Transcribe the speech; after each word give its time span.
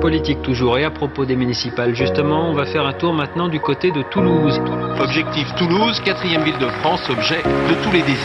Politique 0.00 0.40
toujours 0.40 0.78
et 0.78 0.84
à 0.84 0.90
propos 0.90 1.26
des 1.26 1.36
municipales, 1.36 1.94
justement, 1.94 2.48
on 2.48 2.54
va 2.54 2.64
faire 2.64 2.86
un 2.86 2.94
tour 2.94 3.12
maintenant 3.12 3.48
du 3.48 3.60
côté 3.60 3.90
de 3.90 4.00
Toulouse. 4.00 4.58
Objectif 4.98 5.46
Toulouse, 5.58 6.00
quatrième 6.02 6.42
ville 6.42 6.58
de 6.58 6.68
France, 6.80 7.02
objet 7.10 7.42
de 7.42 7.84
tous 7.84 7.92
les 7.92 8.00
désirs. 8.00 8.16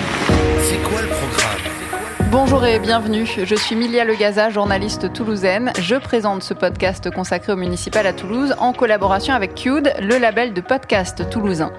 C'est 0.59 0.81
quoi 0.81 1.01
le 1.01 1.07
programme? 1.09 2.31
Bonjour 2.31 2.65
et 2.65 2.79
bienvenue. 2.79 3.25
Je 3.25 3.55
suis 3.55 3.75
Milia 3.75 4.05
Legaza, 4.05 4.49
journaliste 4.49 5.11
toulousaine. 5.11 5.73
Je 5.77 5.96
présente 5.96 6.43
ce 6.43 6.53
podcast 6.53 7.11
consacré 7.11 7.51
au 7.51 7.58
municipal 7.58 8.07
à 8.07 8.13
Toulouse 8.13 8.55
en 8.57 8.71
collaboration 8.71 9.33
avec 9.33 9.53
Qd, 9.53 9.96
le 10.01 10.17
label 10.17 10.53
de 10.53 10.62
podcast 10.62 11.29
toulousain. 11.29 11.71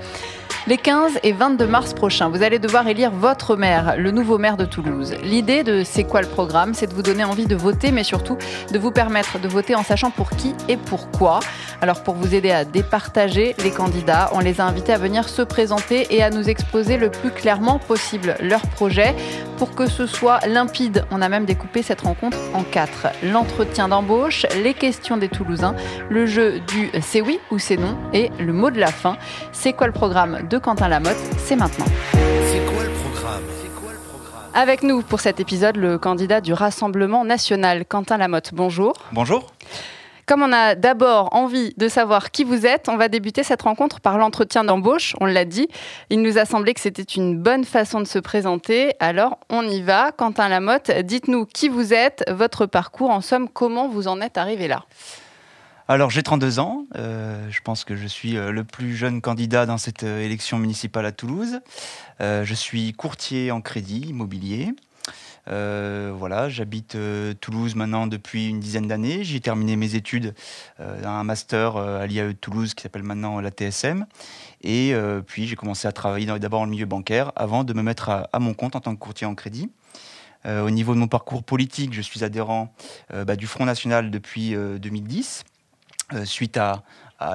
Les 0.69 0.79
15 0.79 1.21
et 1.23 1.31
22 1.31 1.65
mars 1.65 1.95
prochains, 1.95 2.29
vous 2.29 2.43
allez 2.43 2.59
devoir 2.59 2.89
élire 2.89 3.13
votre 3.13 3.55
maire, 3.55 3.95
le 3.97 4.11
nouveau 4.11 4.37
maire 4.37 4.57
de 4.57 4.65
Toulouse. 4.65 5.15
L'idée 5.23 5.63
de 5.63 5.85
C'est 5.85 6.03
quoi 6.03 6.23
le 6.23 6.27
programme 6.27 6.75
C'est 6.75 6.89
de 6.89 6.93
vous 6.93 7.03
donner 7.03 7.23
envie 7.23 7.47
de 7.47 7.55
voter, 7.55 7.93
mais 7.93 8.03
surtout 8.03 8.37
de 8.73 8.79
vous 8.81 8.91
permettre 8.91 9.39
de 9.39 9.47
voter 9.47 9.77
en 9.77 9.85
sachant 9.85 10.11
pour 10.11 10.31
qui 10.31 10.57
et 10.69 10.77
pourquoi. 10.77 11.39
Alors 11.83 12.03
pour 12.03 12.15
vous 12.15 12.35
aider 12.35 12.51
à 12.51 12.65
départager 12.65 13.55
les 13.63 13.71
candidats, 13.71 14.31
on 14.33 14.39
les 14.39 14.61
a 14.61 14.65
invités 14.65 14.93
à 14.93 14.99
venir 14.99 15.29
se 15.29 15.43
présenter 15.43 16.07
et 16.15 16.23
à 16.23 16.31
nous 16.31 16.49
exposer 16.49 16.97
le 16.97 17.11
plus 17.11 17.31
clairement 17.31 17.79
possible 17.79 18.37
leur 18.41 18.63
projet. 18.63 19.15
Pour 19.59 19.75
que 19.75 19.87
ce 19.87 20.07
soit 20.07 20.41
limpide, 20.47 21.05
on 21.11 21.23
a 21.23 21.29
même 21.29 21.45
découpé 21.45 21.83
cette 21.83 22.03
rencontre 22.03 22.39
en 22.55 22.63
quatre. 22.63 23.09
L'entretien 23.23 23.89
d'embauche, 23.89 24.47
les 24.63 24.75
questions 24.75 25.17
des 25.17 25.29
Toulousains, 25.29 25.77
le 26.09 26.27
jeu 26.27 26.61
du 26.61 26.91
c'est 27.03 27.21
oui 27.21 27.41
ou 27.51 27.59
c'est 27.59 27.77
non 27.77 27.97
et 28.13 28.31
le 28.39 28.53
mot 28.53 28.71
de 28.71 28.81
la 28.81 28.89
fin. 28.93 29.17
C'est 29.53 29.73
quoi 29.73 29.87
le 29.87 29.93
programme 29.93 30.47
de 30.49 30.59
Quentin 30.59 30.89
Lamotte? 30.89 31.17
C'est 31.39 31.57
maintenant. 31.57 31.87
C'est 32.13 32.65
quoi 32.73 32.85
le 32.85 32.91
programme? 32.91 33.43
Avec 34.55 34.83
nous 34.83 35.03
pour 35.03 35.21
cet 35.21 35.39
épisode, 35.39 35.77
le 35.77 35.99
candidat 35.99 36.41
du 36.41 36.55
Rassemblement 36.55 37.27
national, 37.27 37.85
Quentin 37.85 38.17
Lamotte. 38.17 38.53
Bonjour. 38.55 38.95
Bonjour. 39.13 39.53
Comme 40.27 40.43
on 40.43 40.53
a 40.53 40.75
d'abord 40.75 41.33
envie 41.35 41.73
de 41.77 41.87
savoir 41.89 42.33
qui 42.33 42.43
vous 42.43 42.67
êtes, 42.67 42.89
on 42.89 42.97
va 42.97 43.09
débuter 43.09 43.45
cette 43.45 43.63
rencontre 43.63 44.01
par 44.01 44.19
l'entretien 44.19 44.65
d'embauche. 44.65 45.15
On 45.21 45.27
l'a 45.27 45.45
dit, 45.45 45.69
il 46.11 46.21
nous 46.21 46.37
a 46.37 46.45
semblé 46.45 46.75
que 46.75 46.81
c'était 46.81 47.03
une 47.05 47.39
bonne 47.39 47.65
façon 47.65 48.01
de 48.01 48.07
se 48.07 48.19
présenter. 48.19 48.95
Alors, 48.99 49.39
on 49.51 49.63
y 49.63 49.83
va. 49.83 50.11
Quentin 50.11 50.49
Lamotte, 50.49 50.91
dites-nous 50.91 51.47
qui 51.47 51.69
vous 51.69 51.95
êtes, 51.95 52.25
votre 52.29 52.67
parcours, 52.67 53.11
en 53.11 53.21
somme, 53.21 53.49
comment 53.49 53.89
vous 53.89 54.09
en 54.09 54.21
êtes 54.21 54.37
arrivé 54.37 54.67
là? 54.67 54.85
Alors 55.89 56.11
j'ai 56.11 56.25
32 56.25 56.59
ans, 56.59 56.85
euh, 56.97 57.47
je 57.49 57.61
pense 57.61 57.85
que 57.85 57.95
je 57.95 58.09
suis 58.09 58.37
euh, 58.37 58.51
le 58.51 58.65
plus 58.65 58.97
jeune 58.97 59.21
candidat 59.21 59.67
dans 59.67 59.79
cette 59.79 60.03
euh, 60.03 60.21
élection 60.21 60.59
municipale 60.59 61.07
à 61.07 61.13
Toulouse. 61.13 61.61
Je 62.19 62.55
suis 62.55 62.93
courtier 62.95 63.53
en 63.53 63.61
crédit 63.61 64.01
immobilier. 64.09 64.75
Euh, 65.49 66.13
voilà, 66.17 66.49
j'habite 66.49 66.95
euh, 66.95 67.35
Toulouse 67.35 67.75
maintenant 67.75 68.07
depuis 68.07 68.49
une 68.49 68.61
dizaine 68.61 68.89
d'années. 68.89 69.25
J'ai 69.25 69.41
terminé 69.41 69.77
mes 69.77 69.95
études 69.95 70.35
euh, 70.81 71.05
un 71.05 71.25
master 71.25 71.77
à 71.77 72.07
l'IAE 72.07 72.35
Toulouse 72.35 72.75
qui 72.75 72.83
s'appelle 72.83 73.03
maintenant 73.03 73.41
la 73.41 73.51
TSM. 73.51 74.07
Et 74.63 74.95
puis 75.27 75.47
j'ai 75.47 75.55
commencé 75.55 75.87
à 75.87 75.93
travailler 75.93 76.27
d'abord 76.27 76.61
dans 76.61 76.65
le 76.65 76.71
milieu 76.71 76.87
bancaire 76.87 77.31
avant 77.37 77.63
de 77.63 77.73
me 77.73 77.83
mettre 77.83 78.29
à, 78.33 78.39
mon 78.41 78.55
compte 78.55 78.75
en 78.75 78.81
tant 78.81 78.95
que 78.95 78.99
courtier 78.99 79.27
en 79.27 79.35
crédit. 79.35 79.71
Au 80.45 80.71
niveau 80.71 80.95
de 80.95 80.99
mon 80.99 81.09
parcours 81.09 81.43
politique, 81.43 81.93
je 81.93 82.01
suis 82.01 82.25
adhérent 82.25 82.73
bah, 83.13 83.37
du 83.37 83.47
Front 83.47 83.65
National 83.65 84.11
depuis 84.11 84.55
euh, 84.55 84.79
2010, 84.79 85.45
euh, 86.15 86.25
suite 86.25 86.57
à 86.57 86.83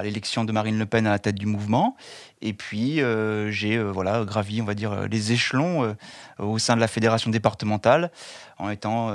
l'élection 0.02 0.44
de 0.44 0.52
Marine 0.52 0.78
Le 0.78 0.86
Pen 0.86 1.06
à 1.06 1.10
la 1.10 1.18
tête 1.18 1.34
du 1.34 1.46
mouvement. 1.46 1.96
Et 2.42 2.52
puis, 2.52 3.00
euh, 3.00 3.52
j'ai 3.52 3.76
euh, 3.76 3.92
voilà, 3.92 4.24
gravi, 4.24 4.60
on 4.60 4.64
va 4.64 4.74
dire, 4.74 4.92
euh, 4.92 5.06
les 5.06 5.32
échelons 5.32 5.94
au 6.38 6.58
sein 6.58 6.74
de 6.74 6.80
la 6.80 6.88
fédération 6.88 7.30
départementale, 7.30 8.10
en 8.58 8.68
étant 8.68 9.10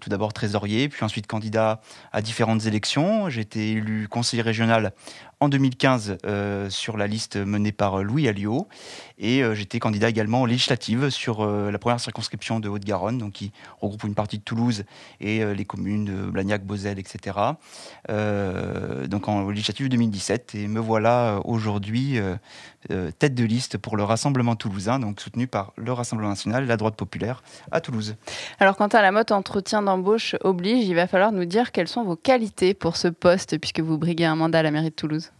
tout 0.00 0.08
d'abord 0.08 0.32
trésorier, 0.32 0.88
puis 0.88 1.04
ensuite 1.04 1.26
candidat 1.26 1.80
à 2.12 2.22
différentes 2.22 2.66
élections. 2.66 3.28
J'ai 3.28 3.40
été 3.40 3.72
élu 3.72 4.06
conseiller 4.08 4.42
régional 4.42 4.92
en 5.40 5.48
2015 5.48 6.18
euh, 6.26 6.68
sur 6.68 6.98
la 6.98 7.06
liste 7.06 7.36
menée 7.36 7.72
par 7.72 8.02
Louis 8.02 8.28
Alliot. 8.28 8.68
Et 9.18 9.42
euh, 9.42 9.54
j'étais 9.54 9.78
candidat 9.78 10.10
également 10.10 10.42
aux 10.42 10.46
législatives 10.46 11.08
sur 11.08 11.46
la 11.46 11.78
première 11.78 11.98
circonscription 11.98 12.60
de 12.60 12.68
Haute-Garonne, 12.68 13.18
donc 13.18 13.32
qui 13.32 13.52
regroupe 13.80 14.04
une 14.04 14.14
partie 14.14 14.38
de 14.38 14.42
Toulouse 14.42 14.84
et 15.20 15.42
les 15.54 15.64
communes 15.64 16.04
de 16.04 16.30
Blagnac, 16.30 16.64
Beauzelle, 16.64 16.98
etc. 16.98 17.36
Donc 18.08 19.28
en 19.28 19.48
législative 19.48 19.88
2017. 19.88 20.54
Et 20.54 20.68
me 20.68 20.80
voilà 20.80 21.40
aujourd'hui 21.44 22.18
euh, 22.90 23.10
tête 23.10 23.34
de 23.34 23.44
liste 23.44 23.78
pour 23.78 23.96
le 23.96 24.04
Rassemblement 24.04 24.56
toulousain, 24.56 24.98
donc 24.98 25.20
soutenu 25.20 25.46
par 25.46 25.72
le 25.76 25.92
Rassemblement 25.92 26.30
national 26.30 26.66
la 26.66 26.76
droite 26.76 26.96
populaire 26.96 27.42
à 27.70 27.80
Toulouse. 27.80 28.16
Alors, 28.58 28.76
Quentin 28.76 29.02
Lamotte, 29.02 29.32
entretien 29.32 29.82
d'embauche 29.82 30.36
oblige, 30.42 30.86
il 30.86 30.94
va 30.94 31.06
falloir 31.06 31.32
nous 31.32 31.44
dire 31.44 31.72
quelles 31.72 31.88
sont 31.88 32.04
vos 32.04 32.16
qualités 32.16 32.74
pour 32.74 32.96
ce 32.96 33.08
poste, 33.08 33.58
puisque 33.58 33.80
vous 33.80 33.98
briguez 33.98 34.24
un 34.24 34.36
mandat 34.36 34.60
à 34.60 34.62
la 34.62 34.70
mairie 34.70 34.90
de 34.90 34.94
Toulouse. 34.94 35.30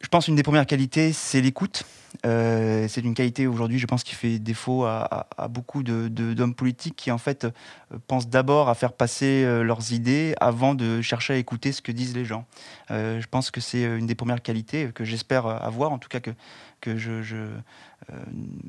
Je 0.00 0.06
pense 0.08 0.28
une 0.28 0.36
des 0.36 0.44
premières 0.44 0.66
qualités, 0.66 1.12
c'est 1.12 1.40
l'écoute. 1.40 1.82
Euh, 2.24 2.86
c'est 2.88 3.00
une 3.02 3.14
qualité 3.14 3.46
aujourd'hui, 3.48 3.78
je 3.80 3.86
pense, 3.86 4.04
qui 4.04 4.14
fait 4.14 4.38
défaut 4.38 4.84
à, 4.84 5.26
beaucoup 5.50 5.82
de- 5.82 6.06
de- 6.08 6.34
d'hommes 6.34 6.54
politiques 6.54 6.94
qui, 6.96 7.10
en 7.10 7.18
fait, 7.18 7.44
euh, 7.44 7.50
pensent 8.06 8.28
d'abord 8.28 8.68
à 8.68 8.74
faire 8.76 8.92
passer 8.92 9.42
euh, 9.44 9.62
leurs 9.62 9.92
idées 9.92 10.34
avant 10.40 10.74
de 10.74 11.02
chercher 11.02 11.34
à 11.34 11.36
écouter 11.36 11.72
ce 11.72 11.82
que 11.82 11.90
disent 11.92 12.14
les 12.14 12.24
gens. 12.24 12.46
Je 12.90 13.26
pense 13.26 13.50
que 13.50 13.60
c'est 13.60 13.82
une 13.82 14.06
des 14.06 14.14
premières 14.14 14.40
qualités 14.40 14.88
que 14.94 15.04
j'espère 15.04 15.46
avoir, 15.46 15.92
en 15.92 15.98
tout 15.98 16.08
cas 16.08 16.20
que, 16.20 16.30
que 16.80 16.96
je, 16.96 17.12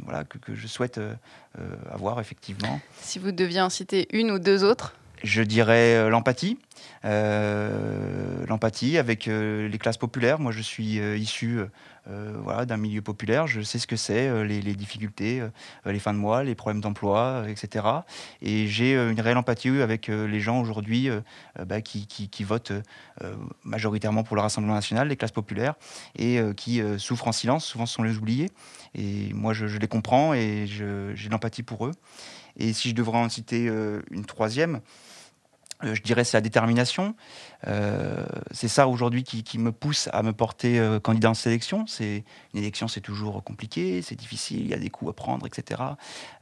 voilà, 0.03 0.23
que, 0.25 0.53
je 0.55 0.67
souhaite 0.67 0.99
avoir, 1.91 2.19
effectivement. 2.19 2.81
Si 3.01 3.19
vous 3.19 3.31
deviez 3.31 3.61
en 3.61 3.69
citer 3.69 4.07
une 4.11 4.31
ou 4.31 4.39
deux 4.39 4.63
autres 4.63 4.95
Je 5.23 5.41
dirais 5.41 5.95
euh, 5.95 6.09
l'empathie. 6.09 6.57
Euh, 7.05 8.45
l'empathie 8.47 8.97
avec 8.97 9.27
euh, 9.27 9.67
les 9.67 9.77
classes 9.77 9.97
populaires. 9.97 10.39
Moi, 10.39 10.51
je 10.51 10.61
suis 10.61 10.99
issu 11.19 11.59
d'un 12.07 12.77
milieu 12.77 13.03
populaire. 13.03 13.45
Je 13.45 13.61
sais 13.61 13.77
ce 13.77 13.85
que 13.85 13.95
c'est, 13.95 14.43
les, 14.43 14.73
difficultés, 14.73 15.43
les 15.85 15.99
fins 15.99 16.13
de 16.13 16.17
mois, 16.17 16.43
les 16.43 16.55
problèmes 16.55 16.81
d'emploi, 16.81 17.43
etc. 17.47 17.85
Et 18.41 18.65
j'ai 18.65 18.95
une 18.95 19.21
réelle 19.21 19.37
empathie 19.37 19.81
avec 19.81 20.07
les 20.07 20.39
gens 20.39 20.59
aujourd'hui 20.59 21.11
bah, 21.67 21.81
qui, 21.81 22.43
votent 22.43 22.71
majoritairement 23.63 24.23
pour 24.23 24.35
le 24.35 24.41
Rassemblement 24.41 24.73
national, 24.73 25.09
les 25.09 25.17
classes 25.17 25.31
populaires, 25.31 25.75
et 26.17 26.39
qui 26.57 26.81
souffrent 26.97 27.27
en 27.27 27.31
silence. 27.31 27.63
Souvent, 27.65 27.85
ce 27.85 27.93
sont 27.93 28.03
les 28.03 28.17
oubliés. 28.17 28.49
Et 28.95 29.31
moi, 29.35 29.53
je, 29.53 29.67
je 29.67 29.77
les 29.77 29.87
comprends 29.87 30.33
et 30.33 30.65
j'ai 30.65 30.85
de 30.85 31.31
l'empathie 31.31 31.61
pour 31.61 31.85
eux. 31.85 31.91
Et 32.57 32.73
si 32.73 32.89
je 32.89 32.95
devrais 32.95 33.19
en 33.19 33.29
citer 33.29 33.67
euh, 33.67 34.01
une 34.11 34.25
troisième, 34.25 34.81
euh, 35.83 35.95
je 35.95 36.01
dirais 36.01 36.23
c'est 36.23 36.35
la 36.35 36.41
détermination. 36.41 37.15
Euh, 37.67 38.25
c'est 38.51 38.67
ça 38.67 38.87
aujourd'hui 38.87 39.23
qui, 39.23 39.43
qui 39.43 39.57
me 39.57 39.71
pousse 39.71 40.09
à 40.11 40.23
me 40.23 40.33
porter 40.33 40.77
euh, 40.77 40.99
candidat 40.99 41.29
en 41.29 41.33
sélection. 41.33 41.85
C'est 41.87 42.25
une 42.53 42.59
élection, 42.59 42.87
c'est 42.87 43.01
toujours 43.01 43.43
compliqué, 43.43 44.01
c'est 44.01 44.15
difficile, 44.15 44.59
il 44.59 44.67
y 44.67 44.73
a 44.73 44.77
des 44.77 44.89
coups 44.89 45.11
à 45.11 45.13
prendre, 45.13 45.47
etc. 45.47 45.81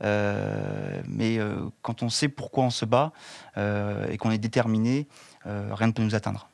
Euh, 0.04 1.02
mais 1.08 1.38
quand 1.82 2.02
on 2.02 2.10
sait 2.10 2.30
pourquoi 2.30 2.64
on 2.64 2.70
se 2.70 2.86
bat 2.86 3.12
et 3.56 4.18
qu'on 4.18 4.32
est 4.32 4.38
déterminé, 4.38 5.08
rien 5.46 5.88
ne 5.88 5.92
peut 5.92 6.04
nous 6.04 6.16
atteindre. 6.16 6.50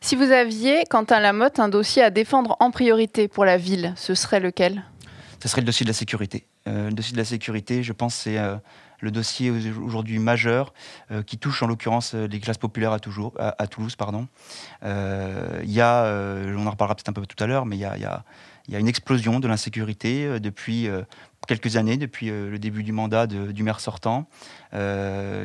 Si 0.00 0.14
vous 0.14 0.30
aviez, 0.30 0.84
Quentin 0.88 1.18
Lamotte, 1.18 1.58
un 1.58 1.68
dossier 1.68 2.02
à 2.02 2.10
défendre 2.10 2.56
en 2.60 2.70
priorité 2.70 3.26
pour 3.26 3.44
la 3.44 3.56
ville, 3.56 3.92
ce 3.96 4.14
serait 4.14 4.40
lequel? 4.40 4.84
Ce 5.42 5.48
serait 5.48 5.62
le 5.62 5.66
dossier 5.66 5.84
de 5.84 5.90
la 5.90 5.94
sécurité. 5.94 6.46
Euh, 6.66 6.88
le 6.88 6.94
dossier 6.94 7.12
de 7.12 7.18
la 7.18 7.24
sécurité, 7.24 7.82
je 7.82 7.92
pense, 7.92 8.14
c'est 8.14 8.38
euh, 8.38 8.56
le 9.00 9.10
dossier 9.10 9.50
aujourd'hui 9.50 10.18
majeur 10.18 10.72
euh, 11.10 11.22
qui 11.22 11.38
touche 11.38 11.62
en 11.62 11.66
l'occurrence 11.66 12.14
les 12.14 12.40
classes 12.40 12.58
populaires 12.58 12.92
à, 12.92 12.98
toujours, 13.00 13.34
à, 13.38 13.66
Toulouse. 13.66 13.96
Pardon. 13.96 14.26
Il 14.82 15.70
y 15.70 15.80
a, 15.80 16.04
on 16.56 16.66
en 16.66 16.70
reparlera 16.70 16.94
peut-être 16.94 17.10
un 17.10 17.12
peu 17.12 17.26
tout 17.26 17.42
à 17.42 17.46
l'heure, 17.46 17.66
mais 17.66 17.76
il 17.76 17.80
y 17.80 17.84
a- 17.84 18.24
il 18.68 18.74
y 18.74 18.76
a 18.76 18.80
une 18.80 18.88
explosion 18.88 19.40
de 19.40 19.48
l'insécurité 19.48 20.26
euh, 20.26 20.38
depuis 20.38 20.88
euh, 20.88 21.02
quelques 21.46 21.76
années, 21.76 21.96
depuis 21.96 22.30
euh, 22.30 22.50
le 22.50 22.58
début 22.58 22.82
du 22.82 22.92
mandat 22.92 23.26
du 23.28 23.62
maire 23.62 23.78
sortant, 23.78 24.26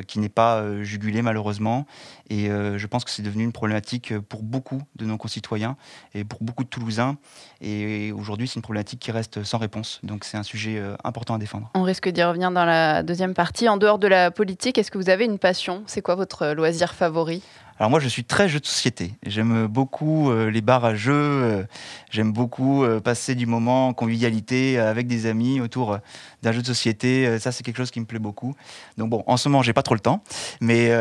qui 0.08 0.18
n'est 0.18 0.28
pas 0.28 0.82
jugulé 0.82 1.22
malheureusement. 1.22 1.86
Et 2.28 2.48
je 2.48 2.86
pense 2.86 3.02
que 3.02 3.10
c'est 3.10 3.22
devenu 3.22 3.44
une 3.44 3.52
problématique 3.52 4.18
pour 4.18 4.42
beaucoup 4.42 4.82
de 4.96 5.06
nos 5.06 5.16
concitoyens 5.16 5.76
et 6.14 6.24
pour 6.24 6.42
beaucoup 6.42 6.64
de 6.64 6.68
Toulousains. 6.68 7.16
Et 7.62 8.12
aujourd'hui, 8.12 8.46
c'est 8.46 8.56
une 8.56 8.62
problématique 8.62 9.00
qui 9.00 9.10
reste 9.10 9.42
sans 9.42 9.56
réponse. 9.56 10.00
Donc 10.02 10.24
c'est 10.24 10.36
un 10.36 10.42
sujet 10.42 10.82
important 11.02 11.34
à 11.34 11.38
défendre. 11.38 11.70
On 11.74 11.82
risque 11.82 12.10
d'y 12.10 12.22
revenir 12.22 12.50
dans 12.50 12.66
la 12.66 13.02
deuxième 13.02 13.32
partie. 13.32 13.70
En 13.70 13.78
dehors 13.78 13.98
de 13.98 14.08
la 14.08 14.30
politique, 14.30 14.76
est-ce 14.76 14.90
que 14.90 14.98
vous 14.98 15.08
avez 15.08 15.24
une 15.24 15.38
passion? 15.38 15.82
C'est 15.86 16.02
quoi 16.02 16.14
votre 16.14 16.48
loisir 16.48 16.92
favori? 16.92 17.42
Alors 17.82 17.90
moi, 17.90 17.98
je 17.98 18.06
suis 18.06 18.22
très 18.22 18.48
jeu 18.48 18.60
de 18.60 18.64
société. 18.66 19.10
J'aime 19.26 19.66
beaucoup 19.66 20.30
euh, 20.30 20.52
les 20.52 20.60
bars 20.60 20.84
à 20.84 20.94
jeux. 20.94 21.12
euh, 21.12 21.64
J'aime 22.12 22.32
beaucoup 22.32 22.84
euh, 22.84 23.00
passer 23.00 23.34
du 23.34 23.44
moment 23.44 23.88
en 23.88 23.92
convivialité 23.92 24.78
avec 24.78 25.08
des 25.08 25.26
amis 25.26 25.60
autour 25.60 25.98
d'un 26.44 26.52
jeu 26.52 26.60
de 26.62 26.66
société. 26.68 27.40
Ça, 27.40 27.50
c'est 27.50 27.64
quelque 27.64 27.78
chose 27.78 27.90
qui 27.90 27.98
me 27.98 28.04
plaît 28.04 28.20
beaucoup. 28.20 28.54
Donc 28.98 29.10
bon, 29.10 29.24
en 29.26 29.36
ce 29.36 29.48
moment, 29.48 29.62
j'ai 29.64 29.72
pas 29.72 29.82
trop 29.82 29.94
le 29.96 30.00
temps, 30.00 30.22
mais 30.60 30.92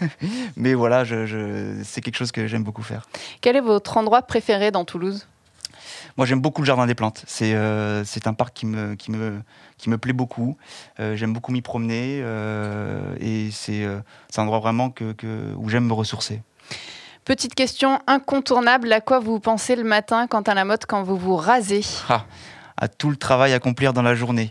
mais 0.56 0.72
voilà, 0.72 1.04
je- 1.04 1.78
c'est 1.84 2.00
quelque 2.00 2.16
chose 2.16 2.32
que 2.32 2.46
j'aime 2.46 2.64
beaucoup 2.64 2.82
faire. 2.82 3.02
Quel 3.42 3.54
est 3.56 3.60
votre 3.60 3.98
endroit 3.98 4.22
préféré 4.22 4.70
dans 4.70 4.86
Toulouse? 4.86 5.26
Moi, 6.16 6.26
j'aime 6.26 6.40
beaucoup 6.40 6.62
le 6.62 6.66
jardin 6.66 6.86
des 6.86 6.94
plantes. 6.94 7.24
C'est 7.26 7.54
euh, 7.54 8.04
c'est 8.04 8.26
un 8.26 8.34
parc 8.34 8.54
qui 8.54 8.66
me, 8.66 8.94
qui 8.94 9.10
me, 9.10 9.40
qui 9.78 9.88
me 9.90 9.98
plaît 9.98 10.12
beaucoup. 10.12 10.56
Euh, 11.00 11.16
j'aime 11.16 11.32
beaucoup 11.32 11.52
m'y 11.52 11.62
promener 11.62 12.20
euh, 12.22 13.14
et 13.20 13.50
c'est 13.50 13.84
un 13.84 14.02
endroit 14.42 14.60
vraiment 14.60 14.90
que, 14.90 15.12
que- 15.12 15.54
où 15.56 15.68
j'aime 15.68 15.86
me 15.86 15.92
ressourcer. 15.94 16.42
Petite 17.24 17.54
question 17.54 18.00
incontournable, 18.08 18.92
à 18.92 19.00
quoi 19.00 19.20
vous 19.20 19.38
pensez 19.38 19.76
le 19.76 19.84
matin 19.84 20.26
quand 20.26 20.48
à 20.48 20.54
la 20.54 20.64
mode 20.64 20.84
quand 20.86 21.02
vous 21.04 21.16
vous 21.16 21.36
rasez? 21.36 21.82
Ah, 22.08 22.24
à 22.82 22.88
tout 22.88 23.10
le 23.10 23.16
travail 23.16 23.52
à 23.52 23.56
accomplir 23.56 23.92
dans 23.92 24.02
la 24.02 24.16
journée. 24.16 24.50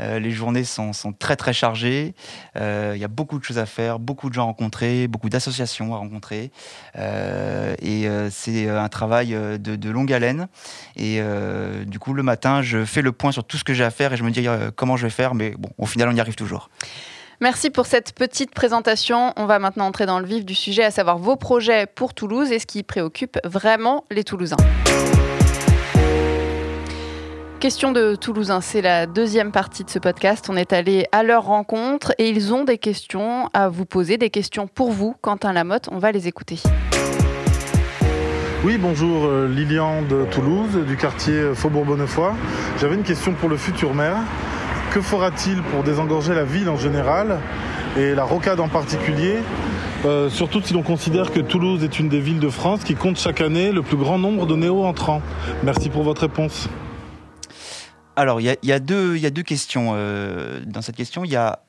Euh, 0.00 0.18
les 0.18 0.30
journées 0.30 0.64
sont, 0.64 0.92
très 1.18 1.34
très 1.34 1.54
chargées. 1.54 2.14
Euh, 2.56 2.92
Il 2.94 3.00
y 3.00 3.04
a 3.04 3.08
beaucoup 3.08 3.38
de 3.38 3.44
choses 3.44 3.58
à 3.58 3.64
faire, 3.64 3.98
beaucoup 3.98 4.28
de 4.28 4.34
gens 4.34 4.42
à 4.42 4.44
rencontrer, 4.44 5.08
beaucoup 5.08 5.30
d'associations 5.30 5.94
à 5.94 5.96
rencontrer. 5.96 6.50
Euh, 6.96 7.74
et 7.80 8.06
c'est 8.30 8.68
un 8.68 8.88
travail 8.88 9.30
de, 9.30 9.76
de 9.76 9.90
longue 9.90 10.12
haleine. 10.12 10.48
Et 10.96 11.22
du 11.86 11.98
coup, 11.98 12.12
le 12.12 12.22
matin, 12.22 12.60
je 12.60 12.84
fais 12.84 13.00
le 13.00 13.12
point 13.12 13.32
sur 13.32 13.44
tout 13.44 13.56
ce 13.56 13.64
que 13.64 13.72
j'ai 13.72 13.84
à 13.84 13.90
faire 13.90 14.12
et 14.12 14.16
je 14.18 14.24
me 14.24 14.30
dis 14.30 14.46
comment 14.76 14.96
je 14.98 15.06
vais 15.06 15.10
faire. 15.10 15.34
Mais 15.34 15.52
bon, 15.58 15.70
au 15.78 15.86
final, 15.86 16.08
on 16.10 16.14
y 16.14 16.20
arrive 16.20 16.34
toujours. 16.34 16.68
Merci 17.40 17.70
pour 17.70 17.86
cette 17.86 18.12
petite 18.12 18.54
présentation. 18.54 19.32
On 19.36 19.46
va 19.46 19.58
maintenant 19.58 19.86
entrer 19.86 20.04
dans 20.04 20.18
le 20.18 20.26
vif 20.26 20.44
du 20.44 20.54
sujet, 20.54 20.84
à 20.84 20.90
savoir 20.90 21.16
vos 21.16 21.36
projets 21.36 21.86
pour 21.86 22.12
Toulouse 22.12 22.52
et 22.52 22.58
ce 22.58 22.66
qui 22.66 22.82
préoccupe 22.82 23.38
vraiment 23.44 24.04
les 24.10 24.24
Toulousains. 24.24 24.58
Question 27.60 27.92
de 27.92 28.14
Toulousains, 28.14 28.62
c'est 28.62 28.80
la 28.80 29.04
deuxième 29.04 29.52
partie 29.52 29.84
de 29.84 29.90
ce 29.90 29.98
podcast. 29.98 30.46
On 30.48 30.56
est 30.56 30.72
allé 30.72 31.06
à 31.12 31.22
leur 31.22 31.44
rencontre 31.44 32.14
et 32.16 32.30
ils 32.30 32.54
ont 32.54 32.64
des 32.64 32.78
questions 32.78 33.50
à 33.52 33.68
vous 33.68 33.84
poser, 33.84 34.16
des 34.16 34.30
questions 34.30 34.66
pour 34.66 34.92
vous, 34.92 35.14
Quentin 35.20 35.52
Lamotte. 35.52 35.90
On 35.92 35.98
va 35.98 36.10
les 36.10 36.26
écouter. 36.26 36.58
Oui, 38.64 38.78
bonjour, 38.78 39.26
euh, 39.26 39.46
Lilian 39.46 40.00
de 40.00 40.24
Toulouse, 40.30 40.86
du 40.86 40.96
quartier 40.96 41.54
Faubourg-Bonnefoy. 41.54 42.32
J'avais 42.80 42.94
une 42.94 43.02
question 43.02 43.34
pour 43.34 43.50
le 43.50 43.58
futur 43.58 43.92
maire. 43.92 44.16
Que 44.94 45.02
fera-t-il 45.02 45.60
pour 45.64 45.82
désengorger 45.82 46.34
la 46.34 46.44
ville 46.44 46.70
en 46.70 46.76
général 46.76 47.40
et 47.98 48.14
la 48.14 48.24
rocade 48.24 48.60
en 48.60 48.68
particulier? 48.68 49.34
Euh, 50.06 50.30
surtout 50.30 50.62
si 50.62 50.72
l'on 50.72 50.82
considère 50.82 51.30
que 51.30 51.40
Toulouse 51.40 51.84
est 51.84 51.98
une 51.98 52.08
des 52.08 52.20
villes 52.20 52.40
de 52.40 52.48
France 52.48 52.84
qui 52.84 52.94
compte 52.94 53.18
chaque 53.18 53.42
année 53.42 53.70
le 53.70 53.82
plus 53.82 53.98
grand 53.98 54.16
nombre 54.16 54.46
de 54.46 54.56
néo-entrants. 54.56 55.20
Merci 55.62 55.90
pour 55.90 56.04
votre 56.04 56.22
réponse. 56.22 56.66
Alors, 58.20 58.38
il 58.38 58.44
y 58.44 58.72
a, 58.72 58.78
deux, 58.78 59.42
questions. 59.42 59.92
euh, 59.94 60.60
dans 60.66 60.82
cette 60.82 60.96
question, 60.96 61.24
il 61.24 61.30
y 61.30 61.36
a 61.36 61.60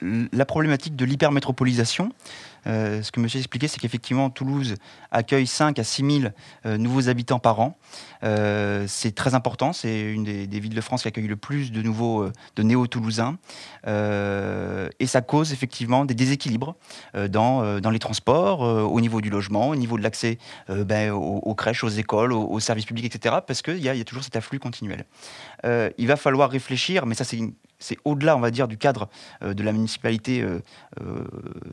la 0.00 0.46
problématique 0.46 0.96
de 0.96 1.04
l'hypermétropolisation. 1.04 2.10
Euh, 2.66 3.02
ce 3.02 3.12
que 3.12 3.20
monsieur 3.20 3.38
expliquait, 3.38 3.68
c'est 3.68 3.78
qu'effectivement, 3.78 4.30
Toulouse 4.30 4.74
accueille 5.10 5.46
5 5.46 5.78
à 5.78 5.84
6 5.84 6.20
000 6.20 6.32
euh, 6.66 6.76
nouveaux 6.76 7.08
habitants 7.08 7.38
par 7.38 7.60
an. 7.60 7.76
Euh, 8.22 8.84
c'est 8.86 9.14
très 9.14 9.34
important. 9.34 9.72
C'est 9.72 10.00
une 10.00 10.24
des, 10.24 10.60
villes 10.60 10.74
de 10.74 10.80
France 10.80 11.02
qui 11.02 11.08
accueille 11.08 11.26
le 11.26 11.36
plus 11.36 11.72
de 11.72 11.82
nouveaux, 11.82 12.28
de 12.56 12.62
néo-toulousains. 12.62 13.38
Et 13.86 15.06
ça 15.06 15.22
cause 15.22 15.52
effectivement 15.52 16.04
des 16.04 16.14
déséquilibres 16.14 16.76
dans, 17.28 17.80
dans 17.80 17.90
les 17.90 17.98
transports, 17.98 18.60
au 18.60 19.00
niveau 19.00 19.20
du 19.20 19.30
logement, 19.30 19.70
au 19.70 19.76
niveau 19.76 19.96
de 19.96 20.02
l'accès 20.02 20.38
ben, 20.68 21.12
aux, 21.12 21.54
crèches, 21.54 21.82
aux 21.82 21.88
écoles, 21.88 22.32
aux, 22.32 22.60
services 22.60 22.84
publics, 22.84 23.06
etc. 23.06 23.36
Parce 23.46 23.62
qu'il 23.62 23.78
y, 23.78 23.88
a- 23.88 24.04
toujours 24.04 24.24
cet 24.24 24.36
afflux 24.36 24.58
continuel. 24.58 25.04
Il 25.64 26.06
va 26.06 26.16
falloir 26.16 26.50
réfléchir, 26.50 27.06
mais 27.06 27.14
ça 27.14 27.24
c'est 27.24 27.96
au-delà, 28.04 28.36
on 28.36 28.40
va 28.40 28.50
dire, 28.50 28.68
du 28.68 28.76
cadre 28.76 29.08
de 29.40 29.62
la 29.62 29.72
municipalité 29.72 30.44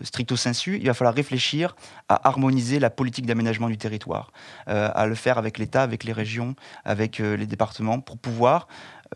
stricto 0.01 0.37
sensu. 0.37 0.76
Il 0.79 0.87
va 0.87 0.93
falloir 0.93 1.13
réfléchir 1.13 1.75
à 2.09 2.27
harmoniser 2.27 2.79
la 2.79 2.89
politique 2.89 3.25
d'aménagement 3.25 3.69
du 3.69 3.77
territoire, 3.77 4.31
euh, 4.67 4.89
à 4.93 5.05
le 5.05 5.15
faire 5.15 5.37
avec 5.37 5.57
l'État, 5.57 5.83
avec 5.83 6.03
les 6.03 6.13
régions, 6.13 6.55
avec 6.85 7.19
euh, 7.19 7.35
les 7.35 7.45
départements, 7.45 7.99
pour 7.99 8.17
pouvoir 8.17 8.67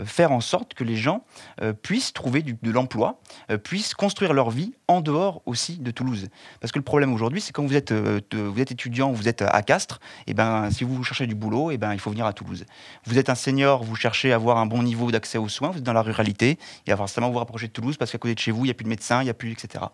faire 0.03 0.31
en 0.31 0.41
sorte 0.41 0.73
que 0.73 0.83
les 0.83 0.95
gens 0.95 1.23
euh, 1.61 1.73
puissent 1.73 2.13
trouver 2.13 2.41
de 2.43 2.71
l'emploi, 2.71 3.19
euh, 3.49 3.57
puissent 3.57 3.93
construire 3.93 4.33
leur 4.33 4.49
vie 4.49 4.73
en 4.87 5.01
dehors 5.01 5.41
aussi 5.45 5.77
de 5.77 5.91
Toulouse. 5.91 6.29
Parce 6.59 6.71
que 6.71 6.79
le 6.79 6.83
problème 6.83 7.13
aujourd'hui, 7.13 7.41
c'est 7.41 7.51
quand 7.51 7.65
vous 7.65 7.75
êtes, 7.75 7.91
euh, 7.91 8.21
vous 8.33 8.59
êtes 8.59 8.71
étudiant, 8.71 9.11
vous 9.11 9.27
êtes 9.27 9.41
à 9.41 9.61
Castres, 9.61 9.99
et 10.27 10.33
ben, 10.33 10.69
si 10.71 10.83
vous 10.83 11.03
cherchez 11.03 11.27
du 11.27 11.35
boulot, 11.35 11.71
et 11.71 11.77
ben, 11.77 11.93
il 11.93 11.99
faut 11.99 12.09
venir 12.09 12.25
à 12.25 12.33
Toulouse. 12.33 12.65
Vous 13.05 13.17
êtes 13.17 13.29
un 13.29 13.35
senior, 13.35 13.83
vous 13.83 13.95
cherchez 13.95 14.31
à 14.31 14.35
avoir 14.35 14.57
un 14.57 14.65
bon 14.65 14.83
niveau 14.83 15.11
d'accès 15.11 15.37
aux 15.37 15.49
soins, 15.49 15.69
vous 15.69 15.79
êtes 15.79 15.83
dans 15.83 15.93
la 15.93 16.01
ruralité, 16.01 16.57
il 16.87 16.91
va 16.91 16.97
forcément 16.97 17.29
vous 17.29 17.39
rapprocher 17.39 17.67
de 17.67 17.73
Toulouse 17.73 17.97
parce 17.97 18.11
qu'à 18.11 18.17
côté 18.17 18.33
de 18.33 18.39
chez 18.39 18.51
vous, 18.51 18.65
il 18.65 18.67
n'y 18.67 18.71
a 18.71 18.75
plus 18.75 18.85
de 18.85 18.89
médecins, 18.89 19.21
il 19.21 19.25
n'y 19.25 19.29
a 19.29 19.33
plus, 19.33 19.51
etc. 19.51 19.85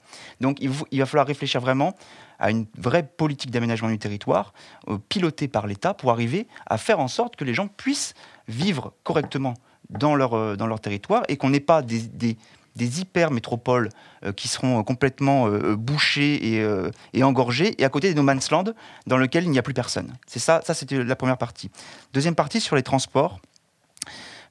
Donc 0.41 0.57
il, 0.61 0.99
va 0.99 1.05
falloir 1.05 1.27
réfléchir 1.27 1.61
vraiment 1.61 1.95
à 2.39 2.51
une 2.51 2.67
vraie 2.77 3.03
politique 3.03 3.49
d'aménagement 3.49 3.89
du 3.89 3.97
territoire, 3.97 4.53
pilotée 5.09 5.47
par 5.47 5.65
l'État, 5.65 5.95
pour 5.95 6.11
arriver 6.11 6.47
à 6.67 6.77
faire 6.77 6.99
en 6.99 7.07
sorte 7.07 7.35
que 7.35 7.43
les 7.43 7.55
gens 7.55 7.67
puissent 7.67 8.13
vivre 8.47 8.93
correctement 9.03 9.55
dans 9.89 10.15
leur, 10.15 10.33
euh, 10.33 10.55
dans 10.55 10.67
leur 10.67 10.79
territoire 10.79 11.23
et 11.27 11.37
qu'on 11.37 11.49
n'ait 11.49 11.59
pas 11.59 11.81
des, 11.81 12.01
des, 12.01 12.37
hyper-métropoles 13.01 13.89
euh, 14.23 14.31
qui 14.31 14.47
seront 14.47 14.79
euh, 14.79 14.83
complètement 14.83 15.49
bouchées 15.75 16.55
et, 16.55 16.65
et 17.13 17.23
engorgées, 17.23 17.75
et 17.81 17.85
à 17.85 17.89
côté 17.89 18.09
des 18.09 18.15
no 18.15 18.23
man's 18.23 18.51
land 18.51 18.65
dans 19.07 19.17
lequel 19.17 19.45
il 19.45 19.49
n'y 19.49 19.59
a 19.59 19.63
plus 19.63 19.73
personne. 19.73 20.15
C'est 20.27 20.39
ça, 20.39 20.61
ça 20.63 20.73
c'était 20.73 21.03
la 21.03 21.15
première 21.15 21.37
partie. 21.37 21.71
Deuxième 22.13 22.35
partie 22.35 22.61
sur 22.61 22.75
les 22.75 22.83
transports. 22.83 23.39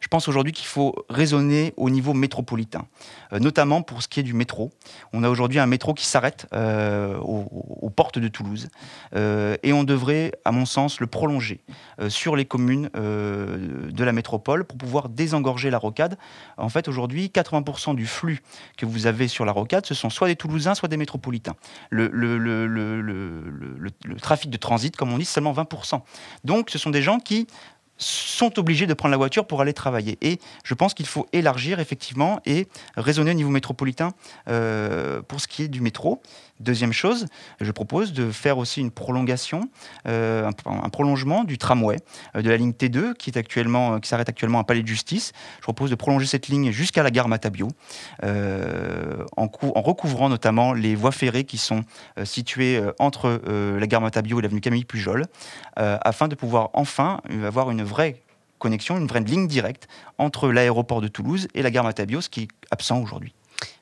Je 0.00 0.08
pense 0.08 0.28
aujourd'hui 0.28 0.52
qu'il 0.52 0.66
faut 0.66 0.94
raisonner 1.08 1.74
au 1.76 1.90
niveau 1.90 2.14
métropolitain, 2.14 2.86
euh, 3.32 3.38
notamment 3.38 3.82
pour 3.82 4.02
ce 4.02 4.08
qui 4.08 4.20
est 4.20 4.22
du 4.22 4.34
métro. 4.34 4.70
On 5.12 5.22
a 5.22 5.28
aujourd'hui 5.28 5.58
un 5.58 5.66
métro 5.66 5.94
qui 5.94 6.06
s'arrête 6.06 6.46
euh, 6.52 7.16
aux, 7.18 7.90
portes 7.90 8.18
de 8.18 8.28
Toulouse 8.28 8.68
euh, 9.14 9.56
et 9.62 9.72
on 9.72 9.84
devrait, 9.84 10.32
à 10.44 10.52
mon 10.52 10.66
sens, 10.66 11.00
le 11.00 11.06
prolonger 11.06 11.60
sur 12.08 12.36
les 12.36 12.44
communes 12.44 12.90
de 12.94 14.04
la 14.04 14.12
métropole 14.12 14.64
pour 14.64 14.76
pouvoir 14.76 15.08
désengorger 15.08 15.70
la 15.70 15.78
rocade. 15.78 16.18
En 16.58 16.68
fait, 16.68 16.88
aujourd'hui, 16.88 17.30
80% 17.34 17.94
du 17.94 18.06
flux 18.06 18.42
que 18.76 18.84
vous 18.84 19.06
avez 19.06 19.28
sur 19.28 19.44
la 19.44 19.52
rocade, 19.52 19.86
ce 19.86 19.94
sont 19.94 20.10
soit 20.10 20.28
des 20.28 20.36
Toulousains, 20.36 20.74
soit 20.74 20.88
des 20.88 20.96
métropolitains. 20.96 21.56
Le, 21.90 22.08
le- 22.08 22.36
trafic 24.20 24.50
de 24.50 24.56
transit, 24.56 24.96
comme 24.96 25.12
on 25.12 25.18
dit, 25.18 25.24
seulement 25.24 25.52
20%. 25.52 26.00
Donc, 26.44 26.70
ce 26.70 26.78
sont 26.78 26.90
des 26.90 27.02
gens 27.02 27.18
qui 27.18 27.46
sont 27.98 28.58
obligés 28.58 28.86
de 28.86 28.94
prendre 28.94 29.10
la 29.10 29.16
voiture 29.16 29.46
pour 29.46 29.60
aller 29.60 29.72
travailler. 29.72 30.18
Et 30.20 30.38
je 30.64 30.74
pense 30.74 30.94
qu'il 30.94 31.06
faut 31.06 31.26
élargir 31.32 31.80
effectivement 31.80 32.40
et 32.44 32.68
raisonner 32.96 33.30
au 33.30 33.34
niveau 33.34 33.50
métropolitain 33.50 34.12
euh, 34.48 35.22
pour 35.22 35.40
ce 35.40 35.48
qui 35.48 35.62
est 35.62 35.68
du 35.68 35.80
métro. 35.80 36.22
Deuxième 36.58 36.92
chose, 36.92 37.26
je 37.60 37.70
propose 37.70 38.14
de 38.14 38.30
faire 38.30 38.56
aussi 38.56 38.80
une 38.80 38.90
prolongation, 38.90 39.68
euh, 40.08 40.50
un, 40.64 40.88
prolongement 40.88 41.44
du 41.44 41.58
tramway 41.58 41.98
euh, 42.34 42.40
de 42.40 42.48
la 42.48 42.56
ligne 42.56 42.70
T2 42.70 43.14
qui 43.14 43.30
s'arrête 44.08 44.28
actuellement 44.28 44.58
à 44.58 44.64
Palais 44.64 44.82
de 44.82 44.88
Justice. 44.88 45.32
Je 45.58 45.62
propose 45.62 45.90
de 45.90 45.94
prolonger 45.94 46.26
cette 46.26 46.48
ligne 46.48 46.70
jusqu'à 46.70 47.02
la 47.02 47.10
gare 47.10 47.28
Matabio, 47.28 47.68
en, 49.36 49.48
cou- 49.48 49.72
en 49.74 49.82
recouvrant 49.82 50.28
notamment 50.28 50.72
les 50.72 50.94
voies 50.94 51.12
ferrées 51.12 51.44
qui 51.44 51.58
sont 51.58 51.82
euh, 52.18 52.24
situées 52.24 52.76
euh, 52.76 52.92
entre 52.98 53.40
euh, 53.48 53.78
la 53.78 53.86
gare 53.86 54.00
Matabio 54.00 54.38
et 54.38 54.42
l'avenue 54.42 54.60
Camille 54.60 54.84
Pujol, 54.84 55.24
euh, 55.78 55.98
afin 56.02 56.28
de 56.28 56.34
pouvoir 56.34 56.70
enfin 56.72 57.20
avoir 57.44 57.70
une 57.70 57.82
vraie 57.82 58.16
connexion, 58.58 58.96
une 58.96 59.06
vraie 59.06 59.20
ligne 59.20 59.46
directe 59.48 59.86
entre 60.18 60.50
l'aéroport 60.50 61.00
de 61.00 61.08
Toulouse 61.08 61.48
et 61.54 61.62
la 61.62 61.70
gare 61.70 61.84
Matabio, 61.84 62.20
ce 62.20 62.28
qui 62.28 62.42
est 62.42 62.48
absent 62.70 63.00
aujourd'hui. 63.00 63.34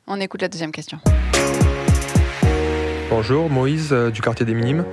On 0.06 0.20
écoute 0.20 0.42
la 0.42 0.48
deuxième 0.48 0.72
question. 0.72 0.98
Bonjour, 3.10 3.48
Moïse 3.48 3.92
euh, 3.92 4.10
du 4.10 4.20
quartier 4.20 4.44
des 4.44 4.54
Minimes. 4.54 4.84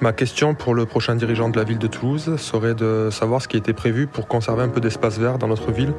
Ma 0.00 0.12
question 0.12 0.54
pour 0.54 0.74
le 0.74 0.86
prochain 0.86 1.16
dirigeant 1.16 1.48
de 1.48 1.58
la 1.58 1.64
ville 1.64 1.78
de 1.78 1.88
Toulouse 1.88 2.36
serait 2.36 2.74
de 2.76 3.08
savoir 3.10 3.42
ce 3.42 3.48
qui 3.48 3.56
a 3.56 3.58
été 3.58 3.72
prévu 3.72 4.06
pour 4.06 4.28
conserver 4.28 4.62
un 4.62 4.68
peu 4.68 4.80
d'espace 4.80 5.18
vert 5.18 5.38
dans 5.38 5.48
notre 5.48 5.72
ville, 5.72 5.92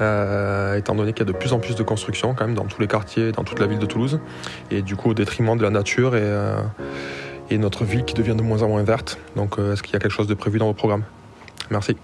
euh, 0.00 0.76
étant 0.76 0.94
donné 0.94 1.12
qu'il 1.12 1.26
y 1.26 1.30
a 1.30 1.32
de 1.32 1.36
plus 1.36 1.52
en 1.52 1.58
plus 1.58 1.74
de 1.74 1.82
constructions 1.82 2.34
quand 2.34 2.46
même 2.46 2.54
dans 2.54 2.66
tous 2.66 2.80
les 2.80 2.88
quartiers, 2.88 3.32
dans 3.32 3.44
toute 3.44 3.60
la 3.60 3.66
ville 3.66 3.78
de 3.78 3.86
Toulouse, 3.86 4.20
et 4.70 4.82
du 4.82 4.96
coup 4.96 5.10
au 5.10 5.14
détriment 5.14 5.56
de 5.56 5.62
la 5.62 5.70
nature 5.70 6.16
et, 6.16 6.20
euh, 6.22 6.60
et 7.50 7.58
notre 7.58 7.84
ville 7.84 8.04
qui 8.04 8.14
devient 8.14 8.34
de 8.36 8.42
moins 8.42 8.62
en 8.62 8.68
moins 8.68 8.82
verte. 8.82 9.18
Donc 9.36 9.58
euh, 9.58 9.72
est-ce 9.72 9.82
qu'il 9.82 9.92
y 9.92 9.96
a 9.96 9.98
quelque 9.98 10.12
chose 10.12 10.26
de 10.26 10.34
prévu 10.34 10.58
dans 10.58 10.66
vos 10.66 10.74
programmes 10.74 11.04
Merci. 11.70 11.96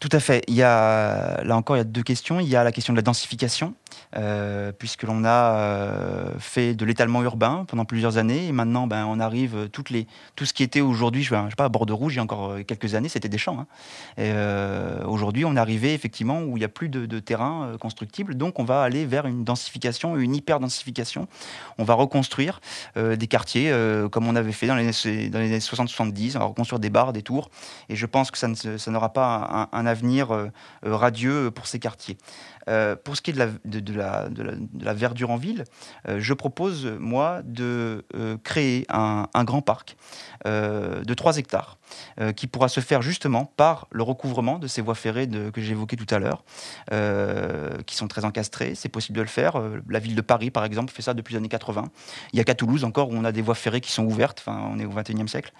Tout 0.00 0.08
à 0.12 0.20
fait. 0.20 0.42
Il 0.48 0.54
y 0.54 0.62
a, 0.62 1.42
là 1.44 1.56
encore, 1.56 1.76
il 1.76 1.78
y 1.78 1.80
a 1.80 1.84
deux 1.84 2.02
questions. 2.02 2.38
Il 2.38 2.48
y 2.48 2.56
a 2.56 2.62
la 2.62 2.72
question 2.72 2.92
de 2.92 2.98
la 2.98 3.02
densification, 3.02 3.74
euh, 4.16 4.72
puisque 4.72 5.02
l'on 5.02 5.24
a 5.24 5.56
euh, 5.56 6.28
fait 6.38 6.74
de 6.74 6.84
l'étalement 6.84 7.22
urbain 7.22 7.64
pendant 7.66 7.84
plusieurs 7.84 8.16
années, 8.16 8.46
et 8.46 8.52
maintenant, 8.52 8.86
ben, 8.86 9.06
on 9.06 9.18
arrive 9.18 9.68
tout 9.70 9.84
ce 10.44 10.52
qui 10.52 10.62
était 10.62 10.80
aujourd'hui, 10.80 11.22
je 11.22 11.34
ne 11.34 11.48
sais 11.48 11.56
pas, 11.56 11.64
à 11.64 11.68
Bordeaux 11.68 11.96
Rouge, 11.96 12.14
il 12.14 12.16
y 12.16 12.20
a 12.20 12.22
encore 12.22 12.50
euh, 12.52 12.62
quelques 12.62 12.94
années, 12.94 13.08
c'était 13.08 13.28
des 13.28 13.38
champs. 13.38 13.66
hein. 14.18 15.04
Aujourd'hui, 15.06 15.44
on 15.44 15.56
est 15.56 15.58
arrivé 15.58 15.94
effectivement 15.94 16.42
où 16.42 16.56
il 16.56 16.60
n'y 16.60 16.64
a 16.64 16.68
plus 16.68 16.88
de, 16.88 17.06
de 17.06 17.18
terrain 17.18 17.72
constructible, 17.80 18.36
donc 18.36 18.58
on 18.58 18.64
va 18.64 18.82
aller 18.82 19.06
vers 19.06 19.26
une 19.26 19.44
densification, 19.44 20.16
une 20.16 20.34
hyper-densification. 20.34 21.28
On 21.78 21.84
va 21.84 21.94
reconstruire 21.94 22.60
des 22.96 23.26
quartiers 23.26 23.72
comme 24.10 24.26
on 24.26 24.36
avait 24.36 24.52
fait 24.52 24.66
dans 24.66 24.76
les 24.76 24.84
dans 25.28 25.38
les 25.38 25.46
années 25.46 25.58
60-70, 25.58 26.36
on 26.36 26.40
va 26.40 26.44
reconstruire 26.46 26.80
des 26.80 26.90
bars, 26.90 27.12
des 27.12 27.22
tours, 27.22 27.50
et 27.88 27.96
je 27.96 28.06
pense 28.06 28.30
que 28.30 28.38
ça, 28.38 28.48
n'aura 28.90 29.12
pas 29.12 29.68
un, 29.72 29.86
avenir 29.86 30.28
radieux 30.82 31.50
pour 31.50 31.66
ces 31.66 31.78
quartiers. 31.78 32.16
Pour 33.04 33.16
ce 33.16 33.22
qui 33.22 33.30
est 33.30 33.34
de 33.34 33.38
la, 33.38 33.48
de 33.84 33.94
la, 33.94 34.94
verdure 34.94 35.30
en 35.30 35.36
ville, 35.36 35.64
euh, 36.08 36.18
je 36.20 36.34
propose, 36.34 36.86
moi, 36.98 37.42
de 37.44 38.04
euh, 38.14 38.36
créer 38.42 38.86
un, 38.88 39.26
grand 39.44 39.62
parc 39.62 39.96
euh, 40.46 41.02
de 41.04 41.14
3 41.14 41.38
hectares, 41.38 41.78
qui 42.34 42.46
pourra 42.46 42.68
se 42.68 42.80
faire 42.80 43.02
justement 43.02 43.44
par 43.44 43.86
le 43.92 44.02
recouvrement 44.02 44.58
de 44.58 44.66
ces 44.66 44.82
voies 44.82 44.94
ferrées 44.94 45.28
que 45.28 45.60
j'évoquais 45.60 45.96
tout 45.96 46.12
à 46.12 46.18
l'heure, 46.18 46.44
qui 47.86 47.94
sont 47.94 48.08
très 48.08 48.24
encastrées. 48.24 48.74
C'est 48.74 48.88
possible 48.88 49.18
de 49.18 49.22
le 49.22 49.28
faire. 49.28 49.60
La 49.88 49.98
ville 49.98 50.16
de 50.16 50.20
Paris, 50.20 50.50
par 50.50 50.64
exemple, 50.64 50.92
fait 50.92 51.02
ça 51.02 51.14
depuis 51.14 51.34
les 51.34 51.38
années 51.38 51.48
80. 51.48 51.84
Il 52.32 52.36
n'y 52.36 52.40
a 52.40 52.44
qu'à 52.44 52.54
Toulouse 52.54 52.84
encore 52.84 53.10
où 53.10 53.14
on 53.14 53.24
a 53.24 53.32
des 53.32 53.42
voies 53.42 53.54
ferrées 53.54 53.80
qui 53.80 53.92
sont 53.92 54.04
ouvertes. 54.04 54.42
Enfin, 54.44 54.68
on 54.72 54.78
est 54.78 54.86
au 54.86 54.90
21e 54.90 55.28
siècle. 55.28 55.52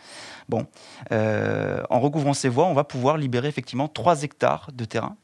Bon, 0.48 0.66
en 1.10 2.00
recouvrant 2.00 2.34
ces 2.34 2.48
voies, 2.48 2.66
on 2.66 2.74
va 2.74 2.84
pouvoir 2.84 3.16
libérer 3.16 3.48
effectivement 3.48 3.86
3 3.86 4.22
hectares 4.22 4.70
de 4.72 4.84
terrain 4.84 5.16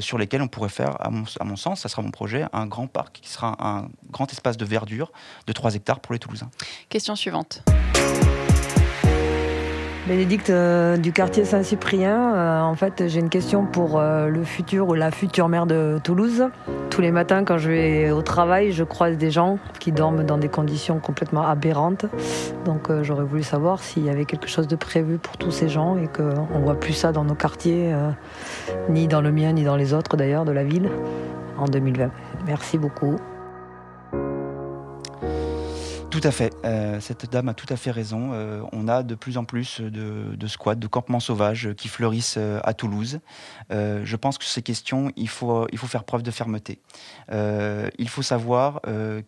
sur 0.00 0.18
lesquels 0.18 0.42
on 0.42 0.48
pourrait 0.48 0.68
faire, 0.68 0.96
à 1.00 1.10
mon, 1.10 1.24
à 1.40 1.44
mon 1.44 1.56
sens, 1.56 1.80
ça 1.80 1.88
sera 1.88 2.02
mon 2.08 2.10
projet, 2.10 2.46
un 2.54 2.66
grand 2.66 2.86
parc 2.86 3.20
qui 3.20 3.28
sera 3.28 3.54
un 3.60 3.88
grand 4.10 4.32
espace 4.32 4.56
de 4.56 4.64
verdure 4.64 5.12
de 5.46 5.52
3 5.52 5.74
hectares 5.74 6.00
pour 6.00 6.14
les 6.14 6.18
Toulousains. 6.18 6.48
Question 6.88 7.14
suivante. 7.14 7.62
Bénédicte 10.06 10.48
euh, 10.48 10.96
du 10.96 11.12
quartier 11.12 11.44
Saint-Cyprien. 11.44 12.34
Euh, 12.34 12.60
en 12.62 12.74
fait, 12.74 13.08
j'ai 13.08 13.20
une 13.20 13.28
question 13.28 13.66
pour 13.66 13.98
euh, 13.98 14.28
le 14.28 14.42
futur 14.42 14.88
ou 14.88 14.94
la 14.94 15.10
future 15.10 15.50
maire 15.50 15.66
de 15.66 16.00
Toulouse. 16.02 16.48
Tous 16.88 17.02
les 17.02 17.12
matins, 17.12 17.44
quand 17.44 17.58
je 17.58 17.70
vais 17.70 18.10
au 18.10 18.22
travail, 18.22 18.72
je 18.72 18.84
croise 18.84 19.18
des 19.18 19.30
gens 19.30 19.58
qui 19.78 19.92
dorment 19.92 20.24
dans 20.24 20.38
des 20.38 20.48
conditions 20.48 20.98
complètement 20.98 21.46
aberrantes. 21.46 22.06
Donc, 22.64 22.90
euh, 22.90 23.02
j'aurais 23.02 23.24
voulu 23.24 23.42
savoir 23.42 23.82
s'il 23.82 24.04
y 24.04 24.10
avait 24.10 24.24
quelque 24.24 24.48
chose 24.48 24.66
de 24.66 24.76
prévu 24.76 25.18
pour 25.18 25.36
tous 25.36 25.50
ces 25.50 25.68
gens 25.68 25.98
et 25.98 26.08
qu'on 26.08 26.58
ne 26.58 26.64
voit 26.64 26.80
plus 26.80 26.94
ça 26.94 27.12
dans 27.12 27.24
nos 27.24 27.34
quartiers, 27.34 27.92
euh, 27.92 28.10
ni 28.88 29.08
dans 29.08 29.20
le 29.20 29.30
mien, 29.30 29.52
ni 29.52 29.62
dans 29.62 29.76
les 29.76 29.92
autres 29.92 30.16
d'ailleurs 30.16 30.44
de 30.44 30.52
la 30.52 30.64
ville, 30.64 30.88
en 31.58 31.66
2020. 31.66 32.10
Merci 32.46 32.78
beaucoup. 32.78 33.16
Tout 36.20 36.26
à 36.26 36.32
fait. 36.32 36.52
Euh, 36.64 36.98
cette 36.98 37.30
dame 37.30 37.48
a 37.48 37.54
tout 37.54 37.72
à 37.72 37.76
fait 37.76 37.92
raison. 37.92 38.30
Euh, 38.32 38.60
on 38.72 38.88
a 38.88 39.04
de 39.04 39.14
plus 39.14 39.38
en 39.38 39.44
plus 39.44 39.80
de, 39.80 40.46
squats, 40.48 40.74
de 40.74 40.88
campements 40.88 41.20
sauvages 41.20 41.74
qui 41.74 41.86
fleurissent 41.86 42.34
euh, 42.38 42.58
à 42.64 42.74
Toulouse. 42.74 43.20
Je 43.70 44.16
pense 44.16 44.36
que 44.36 44.44
ces 44.44 44.62
questions, 44.62 45.12
il 45.14 45.28
faut, 45.28 45.68
il 45.70 45.78
faut 45.78 45.86
faire 45.86 46.02
preuve 46.02 46.24
de 46.24 46.32
fermeté. 46.32 46.80
Il 47.30 48.08
faut 48.08 48.22
savoir 48.22 48.80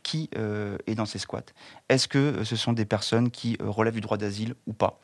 qui 0.03 0.31
est 0.35 0.95
dans 0.95 1.05
ces 1.05 1.19
squats. 1.19 1.45
Est-ce 1.89 2.09
que 2.09 2.43
ce 2.43 2.57
sont 2.57 2.73
des 2.73 2.87
personnes 2.87 3.31
qui 3.31 3.57
relèvent 3.61 3.95
du 3.95 4.01
droit 4.01 4.17
d'asile 4.17 4.55
ou 4.67 4.73
pas? 4.73 4.99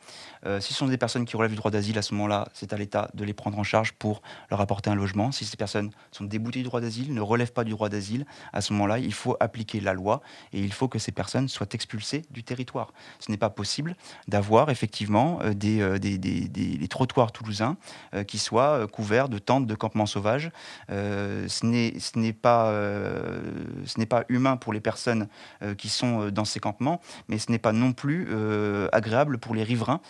Si 0.59 0.73
ce 0.73 0.79
sont 0.79 0.87
des 0.87 0.97
personnes 0.97 1.25
qui 1.25 1.37
relèvent 1.37 1.51
du 1.51 1.57
droit 1.57 1.71
d'asile, 1.71 1.97
à 1.97 2.01
ce 2.01 2.13
moment-là, 2.15 2.47
c'est 2.53 2.73
à 2.73 2.77
l'État 2.77 3.09
de 3.13 3.23
les 3.23 3.33
prendre 3.33 3.59
en 3.59 3.63
charge 3.63 3.93
pour 3.93 4.21
leur 4.49 4.59
apporter 4.59 4.89
un 4.89 4.95
logement. 4.95 5.31
Si 5.31 5.45
ces 5.45 5.57
personnes 5.57 5.91
sont 6.11 6.23
déboutées 6.23 6.59
du 6.59 6.65
droit 6.65 6.81
d'asile, 6.81 7.13
ne 7.13 7.21
relèvent 7.21 7.53
pas 7.53 7.63
du 7.63 7.71
droit 7.71 7.89
d'asile, 7.89 8.25
à 8.53 8.61
ce 8.61 8.73
moment-là, 8.73 8.97
il 8.97 9.13
faut 9.13 9.37
appliquer 9.39 9.79
la 9.79 9.93
loi 9.93 10.21
et 10.51 10.59
il 10.59 10.73
faut 10.73 10.87
que 10.87 10.99
ces 10.99 11.11
personnes 11.11 11.47
soient 11.47 11.67
expulsées 11.77 12.23
du 12.31 12.41
territoire. 12.43 12.89
Ce 13.19 13.29
n'est 13.31 13.37
pas 13.37 13.51
possible 13.51 13.95
d'avoir 14.27 14.69
effectivement 14.69 15.39
euh, 15.43 15.53
des, 15.53 15.79
euh, 15.79 15.99
des, 15.99 16.17
des- 16.17 16.47
des- 16.49 16.77
des 16.77 16.87
trottoirs 16.87 17.31
toulousains 17.31 17.77
euh, 18.13 18.23
qui 18.25 18.39
soient 18.39 18.87
couverts 18.87 19.29
de 19.29 19.37
tentes 19.39 19.67
de 19.67 19.75
campements 19.75 20.07
sauvages. 20.07 20.49
Ce 20.89 21.65
n'est 21.65 22.33
pas, 22.33 22.73
pas 24.09 24.23
humain 24.29 24.57
pour 24.57 24.73
les 24.73 24.79
personnes 24.81 25.27
qui 25.77 25.89
sont 25.89 26.29
dans 26.31 26.45
ces 26.45 26.59
campements, 26.59 26.99
mais 27.29 27.37
ce 27.37 27.51
n'est 27.51 27.59
pas 27.67 27.73
non 27.73 27.93
plus 27.93 28.27
agréable 28.91 29.37
pour 29.37 29.53
les 29.55 29.63
riverains 29.63 30.01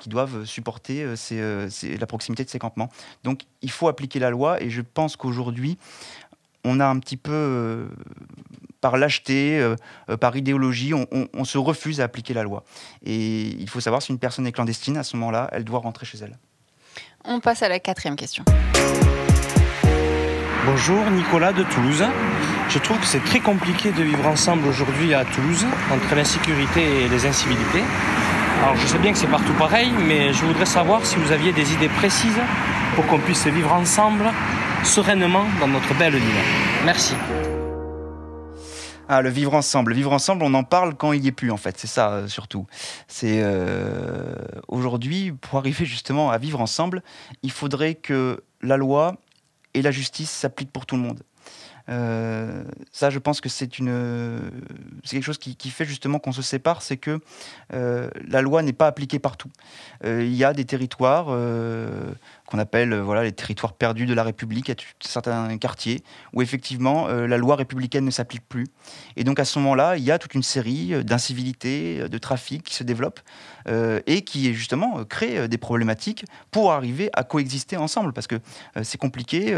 qui 0.00 0.08
doivent 0.08 0.44
supporter 0.44 1.06
la 1.06 2.06
proximité 2.06 2.44
de 2.44 2.50
ces 2.50 2.58
campements. 2.58 2.90
Donc 3.22 3.42
il 3.62 3.70
faut 3.70 3.88
appliquer 3.88 4.18
la 4.18 4.30
loi 4.30 4.62
et 4.62 4.70
je 4.70 4.82
pense 4.82 5.16
qu'aujourd'hui, 5.16 5.78
on 6.64 6.80
a 6.80 6.86
un 6.86 6.98
petit 6.98 7.18
peu, 7.18 7.88
par 8.84 8.98
lâcheté, 8.98 9.58
euh, 9.58 9.76
euh, 10.10 10.18
par 10.18 10.36
idéologie, 10.36 10.92
on, 10.92 11.06
on- 11.10 11.26
on 11.32 11.44
se 11.46 11.56
refuse 11.56 12.02
à 12.02 12.04
appliquer 12.04 12.34
la 12.34 12.42
loi. 12.42 12.64
Et 13.02 13.46
il 13.58 13.66
faut 13.70 13.80
savoir 13.80 14.02
si 14.02 14.12
une 14.12 14.18
personne 14.18 14.46
est 14.46 14.52
clandestine, 14.52 14.98
à 14.98 15.02
ce 15.02 15.16
moment-là, 15.16 15.48
elle 15.52 15.64
doit 15.64 15.78
rentrer 15.78 16.04
chez 16.04 16.18
elle. 16.20 16.36
On 17.24 17.40
passe 17.40 17.62
à 17.62 17.68
la 17.70 17.78
quatrième 17.78 18.14
question. 18.16 18.44
Bonjour, 20.66 21.02
Nicolas 21.10 21.54
de 21.54 21.62
Toulouse. 21.62 22.04
Je 22.68 22.78
trouve 22.78 22.98
que 22.98 23.06
c'est 23.06 23.24
très 23.24 23.40
compliqué 23.40 23.90
de 23.90 24.02
vivre 24.02 24.26
ensemble 24.26 24.66
aujourd'hui 24.68 25.14
à 25.14 25.24
Toulouse, 25.24 25.64
entre 25.90 26.14
l'insécurité 26.14 27.04
et 27.04 27.08
les 27.08 27.24
incivilités. 27.24 27.82
Alors 28.62 28.76
je 28.76 28.86
sais 28.86 28.98
bien 28.98 29.12
que 29.12 29.18
c'est 29.18 29.26
partout 29.38 29.54
pareil, 29.54 29.90
mais 30.08 30.34
je 30.34 30.44
voudrais 30.44 30.66
savoir 30.66 31.06
si 31.06 31.16
vous 31.16 31.32
aviez 31.32 31.52
des 31.52 31.72
idées 31.72 31.88
précises 31.88 32.40
pour 32.96 33.06
qu'on 33.06 33.18
puisse 33.18 33.46
vivre 33.46 33.72
ensemble 33.72 34.26
sereinement 34.84 35.46
dans 35.60 35.68
notre 35.68 35.94
belle 35.94 36.16
ville. 36.16 36.42
Merci. 36.84 37.14
Ah, 39.08 39.20
le 39.20 39.28
vivre 39.28 39.54
ensemble. 39.54 39.90
Le 39.90 39.96
vivre 39.96 40.12
ensemble, 40.12 40.42
on 40.44 40.54
en 40.54 40.64
parle 40.64 40.94
quand 40.94 41.12
il 41.12 41.20
n'y 41.20 41.28
est 41.28 41.32
plus, 41.32 41.50
en 41.50 41.56
fait. 41.56 41.78
C'est 41.78 41.86
ça, 41.86 42.12
euh, 42.12 42.28
surtout. 42.28 42.66
C'est 43.06 43.42
euh, 43.42 44.34
aujourd'hui, 44.68 45.32
pour 45.32 45.58
arriver 45.58 45.84
justement 45.84 46.30
à 46.30 46.38
vivre 46.38 46.60
ensemble, 46.60 47.02
il 47.42 47.50
faudrait 47.50 47.94
que 47.94 48.42
la 48.62 48.76
loi 48.76 49.16
et 49.74 49.82
la 49.82 49.90
justice 49.90 50.30
s'appliquent 50.30 50.72
pour 50.72 50.86
tout 50.86 50.96
le 50.96 51.02
monde. 51.02 51.22
Euh, 51.88 52.64
ça, 52.92 53.10
je 53.10 53.18
pense 53.18 53.40
que 53.40 53.48
c'est 53.48 53.78
une, 53.78 54.40
c'est 55.04 55.16
quelque 55.16 55.24
chose 55.24 55.38
qui, 55.38 55.70
fait 55.70 55.84
justement 55.84 56.18
qu'on 56.18 56.32
se 56.32 56.42
sépare, 56.42 56.82
c'est 56.82 56.96
que 56.96 57.20
euh, 57.72 58.08
la 58.26 58.40
loi 58.42 58.62
n'est 58.62 58.72
pas 58.72 58.86
appliquée 58.86 59.18
partout. 59.18 59.50
Euh, 60.04 60.24
il 60.24 60.34
y 60.34 60.44
a 60.44 60.52
des 60.52 60.64
territoires 60.64 61.26
qu'on 62.46 62.58
appelle 62.58 62.94
voilà 62.94 63.22
les 63.22 63.32
territoires 63.32 63.72
perdus 63.72 64.06
de 64.06 64.14
la 64.14 64.22
République, 64.22 64.66
t- 64.66 64.84
certains 65.00 65.56
quartiers 65.58 66.02
où 66.32 66.42
effectivement 66.42 67.08
la 67.08 67.36
loi 67.36 67.56
républicaine 67.56 68.04
ne 68.04 68.10
s'applique 68.10 68.46
plus. 68.48 68.66
Et 69.16 69.24
donc 69.24 69.40
à 69.40 69.44
ce 69.44 69.58
moment-là, 69.58 69.96
il 69.96 70.04
y 70.04 70.10
a 70.10 70.18
toute 70.18 70.34
une 70.34 70.42
série 70.42 71.04
d'incivilités, 71.04 72.08
de 72.08 72.18
trafics 72.18 72.62
qui 72.62 72.74
se 72.74 72.84
développent 72.84 73.20
euh, 73.68 74.00
et 74.06 74.22
qui 74.22 74.54
justement 74.54 75.00
euh, 75.22 75.48
des 75.48 75.58
problématiques 75.58 76.24
pour 76.50 76.72
arriver 76.72 77.10
à 77.14 77.24
coexister 77.24 77.76
ensemble, 77.76 78.12
parce 78.12 78.26
que 78.26 78.36
c'est 78.82 78.98
compliqué 78.98 79.54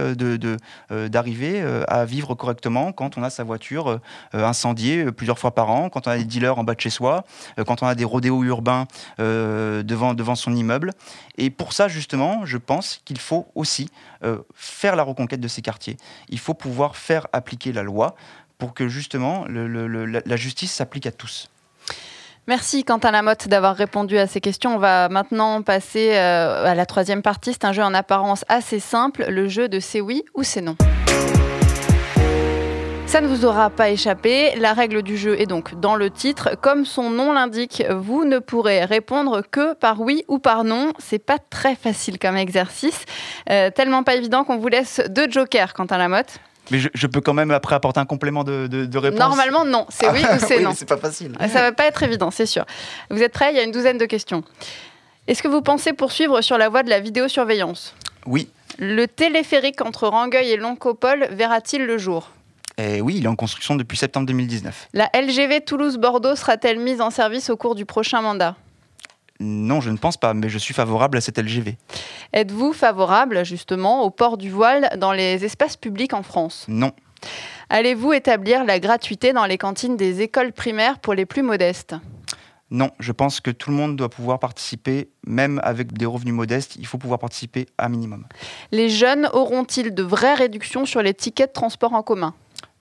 d'arriver 0.91 1.61
à 1.89 2.05
vivre 2.05 2.16
correctement 2.23 2.93
quand 2.93 3.19
on 3.19 3.23
a 3.23 3.31
sa 3.31 3.45
voiture 3.45 3.89
euh, 3.89 3.99
incendiée 4.33 5.05
euh, 5.05 5.13
plusieurs 5.13 5.39
fois 5.39 5.55
par 5.55 5.71
an, 5.71 5.89
quand 5.89 6.07
on 6.07 6.11
a 6.11 6.19
des 6.19 6.25
dealers 6.25 6.59
en 6.59 6.65
bas 6.65 6.75
de 6.75 6.81
chez 6.81 6.91
soi, 6.91 7.25
euh, 7.59 7.65
quand 7.65 7.83
on 7.83 7.87
a 7.87 7.95
des 7.95 8.05
rodéos 8.05 8.43
urbains 8.45 8.87
devant, 9.19 10.15
devant 10.15 10.35
son 10.35 10.55
immeuble. 10.55 10.93
Et 11.39 11.51
pour 11.51 11.73
ça, 11.73 11.89
justement, 11.89 12.45
je 12.45 12.59
pense 12.59 13.01
qu'il 13.05 13.19
faut 13.19 13.47
aussi 13.55 13.91
faire 14.55 14.97
la 14.97 15.03
reconquête 15.03 15.41
de 15.41 15.49
ces 15.49 15.63
quartiers. 15.63 15.97
Il 16.29 16.39
faut 16.39 16.55
pouvoir 16.55 16.97
faire 16.97 17.27
appliquer 17.33 17.73
la 17.73 17.83
loi 17.83 18.15
pour 18.59 18.75
que 18.75 18.89
justement 18.89 19.45
la- 19.49 20.37
justice 20.37 20.73
s'applique 20.73 21.07
à 21.07 21.13
tous. 21.13 21.49
Merci 22.47 22.85
Quentin 22.85 23.11
Lamotte 23.11 23.49
d'avoir 23.49 23.75
répondu 23.75 24.19
à 24.19 24.27
ces 24.27 24.41
questions. 24.41 24.77
On 24.77 24.79
va 24.79 25.09
maintenant 25.09 25.63
passer 25.63 26.17
à 26.17 26.75
la 26.75 26.87
troisième 26.87 27.23
partie. 27.23 27.53
C'est 27.53 27.65
un 27.65 27.73
jeu 27.73 27.83
en 27.83 27.95
apparence 27.95 28.45
assez 28.49 28.81
simple, 28.81 29.27
le 29.29 29.49
jeu 29.49 29.69
de 29.69 29.81
c'est 29.81 30.01
oui 30.01 30.25
ou 30.35 30.43
c'est 30.43 30.63
non. 30.63 30.77
Ça 33.07 33.21
ne 33.21 33.29
vous 33.29 33.45
aura 33.45 33.71
pas 33.71 33.89
échappé. 33.91 34.55
La 34.57 34.73
règle 34.75 35.03
du 35.03 35.17
jeu 35.17 35.41
est 35.41 35.47
donc 35.47 35.79
dans 35.81 35.95
le 35.95 36.11
titre. 36.11 36.51
Comme 36.61 36.85
son 36.85 37.09
nom 37.09 37.33
l'indique, 37.33 37.83
vous 37.89 38.25
ne 38.25 38.39
pourrez 38.41 38.85
répondre 38.85 39.43
que 39.51 39.75
par 39.75 40.01
oui 40.01 40.25
ou 40.29 40.39
par 40.39 40.65
non. 40.65 40.93
C'est 40.99 41.21
pas 41.21 41.39
très 41.39 41.77
facile 41.77 42.19
comme 42.19 42.37
exercice. 42.37 43.05
Euh, 43.49 43.71
tellement 43.71 44.03
pas 44.03 44.17
évident 44.17 44.45
qu'on 44.45 44.59
vous 44.59 44.69
laisse 44.69 45.01
deux 45.09 45.31
jokers, 45.31 45.73
Quentin 45.73 45.99
Lamotte. 45.99 46.39
Mais 46.73 46.79
je, 46.81 46.89
je 46.95 47.07
peux 47.07 47.21
quand 47.21 47.33
même 47.33 47.53
après 47.53 47.77
apporter 47.77 48.01
un 48.01 48.05
complément 48.07 48.43
de, 48.43 48.67
de- 48.67 48.85
de 48.87 48.99
réponse. 48.99 49.21
Normalement, 49.21 49.65
non. 49.65 49.87
C'est 49.89 50.11
oui 50.11 50.21
ou 50.23 50.39
c'est 50.41 50.59
Oui, 50.59 50.65
non. 50.65 50.73
c'est 50.75 50.89
pas 50.89 50.97
facile. 50.97 51.33
Ça 51.49 51.61
va 51.63 51.71
pas 51.73 51.85
être 51.87 52.03
évident, 52.03 52.33
c'est 52.33 52.45
sûr. 52.47 52.67
Vous 53.11 53.23
êtes 53.23 53.33
prêts? 53.33 53.51
Il 53.53 53.57
y 53.57 53.61
a 53.61 53.63
une 53.63 53.71
douzaine 53.71 53.99
de 53.99 54.07
questions. 54.07 54.43
Est-ce 55.29 55.43
que 55.45 55.49
vous 55.49 55.63
pensez 55.63 55.93
poursuivre 55.93 56.41
sur 56.41 56.59
la 56.59 56.69
voie 56.69 56.83
de 56.83 56.91
la 56.91 56.99
vidéosurveillance? 56.99 57.95
Oui. 58.27 58.51
Le 58.79 59.07
téléphérique 59.07 59.81
entre 59.81 60.09
Rangueil 60.09 60.51
et 60.51 60.57
Loncopole 60.57 61.29
verra-t-il 61.31 61.87
le 61.87 61.99
jour? 61.99 62.31
Et 62.79 63.01
oui, 63.01 63.15
il 63.17 63.25
est 63.25 63.29
en 63.29 63.37
construction 63.37 63.75
depuis 63.75 63.97
septembre 63.97 64.27
2019. 64.27 64.89
La 64.93 65.11
LGV 65.15 65.63
Toulouse-Bordeaux 65.63 66.37
sera-t-elle 66.37 66.79
mise 66.79 67.01
en 67.01 67.11
service 67.11 67.49
au 67.49 67.57
cours 67.57 67.75
du 67.75 67.87
prochain 67.87 68.21
mandat? 68.21 68.57
Non, 69.41 69.81
je 69.81 69.91
ne 69.91 69.97
pense 69.97 70.17
pas, 70.17 70.35
mais 70.35 70.49
je 70.49 70.59
suis 70.59 70.75
favorable 70.75 71.19
à 71.19 71.21
cette 71.21 71.39
LGV. 71.39 71.77
Êtes-vous 72.33 72.73
favorable 72.73 73.45
justement 73.45 74.03
au 74.03 74.11
port 74.11 74.37
du 74.37 74.51
voile 74.51 74.91
dans 74.99 75.13
les 75.13 75.45
espaces 75.45 75.77
publics 75.77 76.15
en 76.15 76.23
France? 76.23 76.65
Non. 76.69 76.93
Allez-vous 77.69 78.13
établir 78.13 78.65
la 78.65 78.79
gratuité 78.79 79.33
dans 79.33 79.47
les 79.47 79.59
cantines 79.59 79.97
des 79.97 80.21
écoles 80.21 80.53
primaires 80.53 80.99
pour 80.99 81.15
les 81.15 81.27
plus 81.27 81.43
modestes? 81.43 81.95
Non, 82.71 82.91
je 82.99 83.13
pense 83.13 83.41
que 83.41 83.51
tout 83.51 83.71
le 83.71 83.77
monde 83.77 83.97
doit 83.97 84.09
pouvoir 84.09 84.39
participer, 84.39 85.09
même 85.25 85.61
avec 85.63 85.93
des 85.93 86.07
revenus 86.07 86.35
modestes, 86.35 86.77
il 86.77 86.87
faut 86.87 86.99
pouvoir 86.99 87.21
participer 87.21 87.67
à 87.79 87.89
minimum. 87.89 88.27
Les 88.73 88.89
jeunes 88.89 89.29
auront-ils 89.33 89.95
de 89.95 90.03
vraies 90.03 90.35
réductions 90.35 90.85
sur 90.85 91.01
les 91.01 91.15
tickets 91.15 91.51
de 91.51 91.53
transport 91.53 91.93
en 91.93 92.03
commun? 92.03 92.35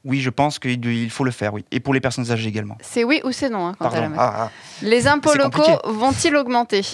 Oui, 0.06 0.22
je 0.22 0.30
pense 0.30 0.60
qu'il 0.60 0.86
il 0.86 1.10
faut 1.10 1.24
le 1.24 1.32
faire, 1.32 1.54
oui. 1.54 1.66
Et 1.72 1.80
pour 1.80 1.94
les 1.94 2.00
personnes 2.00 2.32
âgées 2.32 2.48
également. 2.48 2.78
C'est 2.82 3.04
oui 3.04 3.22
ou 3.24 3.32
c'est 3.32 3.50
non 3.50 3.68
hein, 3.68 3.76
quant 3.78 3.90
à 3.90 4.00
la. 4.00 4.10
Ah, 4.18 4.34
ah. 4.38 4.52
Les 4.84 5.08
impôts 5.08 5.34
locaux 5.34 5.80
vont-ils 5.84 6.36
augmenter? 6.36 6.86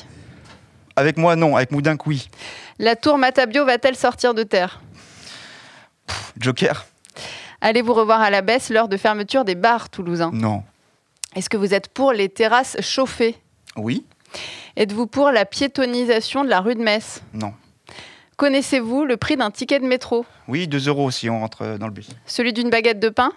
Avec 0.96 1.18
moi, 1.18 1.36
non. 1.36 1.58
Avec 1.58 1.72
Moudinque, 1.72 2.08
oui. 2.08 2.30
La 2.80 2.96
tour 2.96 3.18
Matabio 3.18 3.66
va-t-elle 3.66 3.98
sortir 3.98 4.34
de 4.34 4.44
terre? 4.44 4.82
Joker 6.40 6.86
Allez-vous 7.60 7.94
revoir 7.94 8.22
à 8.22 8.30
la 8.30 8.42
baisse 8.42 8.70
l'heure 8.70 8.88
de 8.88 8.98
fermeture 8.98 9.46
des 9.46 9.56
bars 9.56 9.90
toulousains? 9.90 10.32
Non. 10.34 10.64
Est-ce 11.36 11.50
que 11.50 11.58
vous 11.58 11.74
êtes 11.74 11.90
pour 11.90 12.14
les 12.14 12.30
terrasses 12.30 12.78
chauffées? 12.82 13.38
Oui. 13.76 14.06
Êtes-vous 14.78 15.06
pour 15.06 15.32
la 15.32 15.46
piétonisation 15.46 16.44
de 16.44 16.50
la 16.50 16.62
rue 16.62 16.76
de 16.76 16.82
Metz? 16.82 17.22
Non. 17.34 17.54
Connaissez-vous 18.42 19.06
le 19.06 19.18
prix 19.18 19.38
d'un 19.38 19.52
ticket 19.52 19.80
de 19.80 19.86
métro? 19.86 20.26
Oui, 20.48 20.68
2 20.68 20.88
euros 20.88 21.12
si 21.12 21.30
on 21.30 21.42
rentre 21.42 21.78
dans 21.78 21.86
le 21.86 21.94
bus. 21.94 22.08
Celui 22.26 22.54
d'une 22.54 22.72
baguette 22.72 23.00
de 23.00 23.10
pain? 23.10 23.34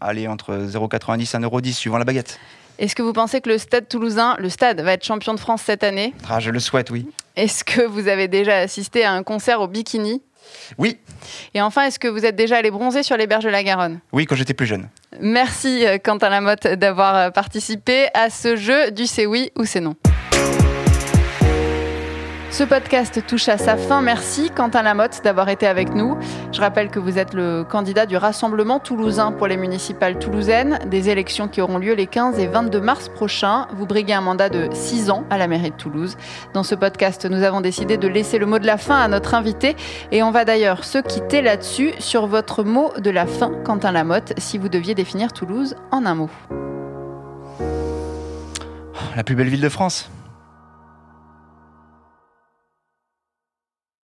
Allez, 0.00 0.28
entre 0.28 0.54
0,90 0.54 1.22
et 1.22 1.24
1,10€ 1.24 1.72
suivant 1.72 1.98
la 1.98 2.04
baguette. 2.04 2.38
Est-ce 2.78 2.94
que 2.94 3.02
vous 3.02 3.12
pensez 3.12 3.40
que 3.40 3.48
le 3.48 3.58
Stade 3.58 3.88
toulousain, 3.88 4.36
le 4.38 4.48
Stade, 4.48 4.80
va 4.80 4.92
être 4.92 5.04
champion 5.04 5.34
de 5.34 5.40
France 5.40 5.62
cette 5.62 5.82
année? 5.82 6.14
Ah, 6.30 6.38
je 6.38 6.52
le 6.52 6.60
souhaite, 6.60 6.90
oui. 6.90 7.08
Est-ce 7.34 7.64
que 7.64 7.82
vous 7.82 8.06
avez 8.06 8.28
déjà 8.28 8.58
assisté 8.58 9.02
à 9.02 9.10
un 9.10 9.24
concert 9.24 9.60
au 9.60 9.66
bikini? 9.66 10.22
Oui. 10.78 10.98
Et 11.54 11.60
enfin, 11.60 11.86
est-ce 11.86 11.98
que 11.98 12.06
vous 12.06 12.24
êtes 12.24 12.36
déjà 12.36 12.58
allé 12.58 12.70
bronzer 12.70 13.02
sur 13.02 13.16
les 13.16 13.26
berges 13.26 13.42
de 13.42 13.50
la 13.50 13.64
Garonne? 13.64 13.98
Oui, 14.12 14.24
quand 14.24 14.36
j'étais 14.36 14.54
plus 14.54 14.66
jeune. 14.66 14.88
Merci 15.18 15.84
euh, 15.84 15.98
Quentin 15.98 16.28
Lamotte 16.28 16.68
d'avoir 16.68 17.16
euh, 17.16 17.30
participé 17.30 18.06
à 18.14 18.30
ce 18.30 18.54
jeu 18.54 18.92
du 18.92 19.08
c'est 19.08 19.26
oui 19.26 19.50
ou 19.56 19.64
c'est 19.64 19.80
non. 19.80 19.96
Ce 22.54 22.62
podcast 22.62 23.20
touche 23.26 23.48
à 23.48 23.58
sa 23.58 23.76
fin. 23.76 24.00
Merci 24.00 24.48
Quentin 24.48 24.82
Lamotte 24.82 25.22
d'avoir 25.24 25.48
été 25.48 25.66
avec 25.66 25.92
nous. 25.92 26.16
Je 26.52 26.60
rappelle 26.60 26.88
que 26.88 27.00
vous 27.00 27.18
êtes 27.18 27.34
le 27.34 27.64
candidat 27.64 28.06
du 28.06 28.16
Rassemblement 28.16 28.78
toulousain 28.78 29.32
pour 29.32 29.48
les 29.48 29.56
municipales 29.56 30.20
toulousaines, 30.20 30.78
des 30.86 31.10
élections 31.10 31.48
qui 31.48 31.60
auront 31.60 31.78
lieu 31.78 31.94
les 31.94 32.06
15 32.06 32.38
et 32.38 32.46
22 32.46 32.80
mars 32.80 33.08
prochains. 33.08 33.66
Vous 33.74 33.86
briguez 33.86 34.12
un 34.12 34.20
mandat 34.20 34.50
de 34.50 34.68
6 34.72 35.10
ans 35.10 35.24
à 35.30 35.36
la 35.36 35.48
mairie 35.48 35.72
de 35.72 35.76
Toulouse. 35.76 36.16
Dans 36.52 36.62
ce 36.62 36.76
podcast, 36.76 37.26
nous 37.26 37.42
avons 37.42 37.60
décidé 37.60 37.96
de 37.96 38.06
laisser 38.06 38.38
le 38.38 38.46
mot 38.46 38.60
de 38.60 38.66
la 38.66 38.76
fin 38.76 39.00
à 39.00 39.08
notre 39.08 39.34
invité 39.34 39.74
et 40.12 40.22
on 40.22 40.30
va 40.30 40.44
d'ailleurs 40.44 40.84
se 40.84 40.98
quitter 40.98 41.42
là-dessus 41.42 41.90
sur 41.98 42.28
votre 42.28 42.62
mot 42.62 42.92
de 42.96 43.10
la 43.10 43.26
fin, 43.26 43.50
Quentin 43.64 43.90
Lamotte, 43.90 44.32
si 44.38 44.58
vous 44.58 44.68
deviez 44.68 44.94
définir 44.94 45.32
Toulouse 45.32 45.74
en 45.90 46.06
un 46.06 46.14
mot. 46.14 46.30
La 49.16 49.24
plus 49.24 49.34
belle 49.34 49.48
ville 49.48 49.60
de 49.60 49.68
France 49.68 50.08